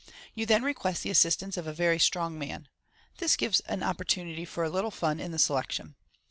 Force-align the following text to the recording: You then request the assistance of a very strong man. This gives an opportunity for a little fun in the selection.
You 0.33 0.47
then 0.47 0.63
request 0.63 1.03
the 1.03 1.11
assistance 1.11 1.57
of 1.57 1.67
a 1.67 1.73
very 1.73 1.99
strong 1.99 2.39
man. 2.39 2.69
This 3.19 3.35
gives 3.37 3.59
an 3.67 3.83
opportunity 3.83 4.45
for 4.45 4.63
a 4.63 4.69
little 4.71 4.89
fun 4.89 5.19
in 5.19 5.31
the 5.31 5.37
selection. 5.37 5.93